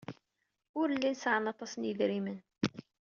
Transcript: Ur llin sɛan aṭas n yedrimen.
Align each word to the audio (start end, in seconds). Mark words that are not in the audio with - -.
Ur 0.79 0.87
llin 0.93 1.15
sɛan 1.21 1.45
aṭas 1.51 1.71
n 1.75 1.87
yedrimen. 1.87 2.39